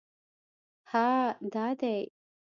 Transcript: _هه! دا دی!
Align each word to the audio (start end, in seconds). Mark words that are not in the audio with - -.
_هه! 0.89 1.05
دا 1.53 1.67
دی! 1.79 2.01